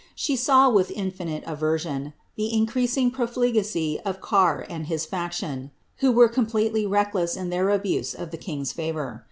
[0.15, 6.27] She saw, with infinite aversion, the increasing profligacy of Can* and his faction, who were
[6.27, 9.19] completely reckless in their abuse of the king's favour.